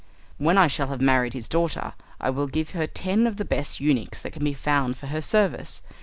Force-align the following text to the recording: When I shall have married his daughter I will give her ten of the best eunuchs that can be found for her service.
When 0.39 0.57
I 0.57 0.65
shall 0.65 0.87
have 0.87 0.99
married 0.99 1.33
his 1.35 1.47
daughter 1.47 1.93
I 2.19 2.31
will 2.31 2.47
give 2.47 2.71
her 2.71 2.87
ten 2.87 3.27
of 3.27 3.37
the 3.37 3.45
best 3.45 3.79
eunuchs 3.79 4.19
that 4.23 4.33
can 4.33 4.43
be 4.43 4.55
found 4.55 4.97
for 4.97 5.05
her 5.05 5.21
service. 5.21 5.83